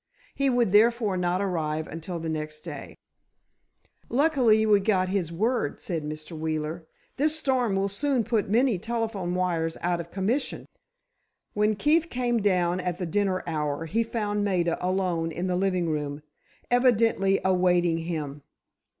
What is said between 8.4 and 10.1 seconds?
many telephone wires out of